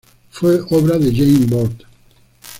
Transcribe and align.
Fue 0.31 0.59
obra 0.71 0.97
de 0.97 1.13
Jaime 1.15 1.45
Bort. 1.45 1.81